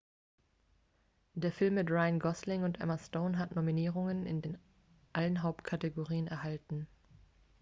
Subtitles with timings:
[1.41, 4.57] der film mit ryan gosling und emma stone hat nominierungen in
[5.13, 6.87] allen hauptkategorien erhalten